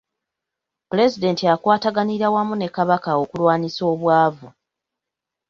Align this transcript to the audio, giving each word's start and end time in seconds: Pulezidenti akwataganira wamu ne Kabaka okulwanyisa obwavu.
Pulezidenti 0.89 1.43
akwataganira 1.53 2.27
wamu 2.33 2.53
ne 2.57 2.67
Kabaka 2.75 3.09
okulwanyisa 3.21 3.81
obwavu. 3.93 4.47